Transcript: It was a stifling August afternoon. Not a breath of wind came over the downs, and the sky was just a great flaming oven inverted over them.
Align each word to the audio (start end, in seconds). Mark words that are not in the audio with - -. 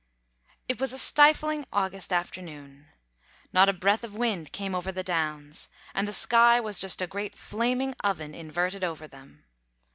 It 0.67 0.79
was 0.81 0.93
a 0.93 0.97
stifling 0.97 1.67
August 1.71 2.11
afternoon. 2.11 2.87
Not 3.53 3.69
a 3.69 3.71
breath 3.73 4.03
of 4.03 4.15
wind 4.15 4.51
came 4.51 4.73
over 4.73 4.91
the 4.91 5.03
downs, 5.03 5.69
and 5.93 6.07
the 6.07 6.11
sky 6.11 6.59
was 6.59 6.79
just 6.79 7.03
a 7.03 7.05
great 7.05 7.35
flaming 7.35 7.93
oven 8.03 8.33
inverted 8.33 8.83
over 8.83 9.07
them. 9.07 9.43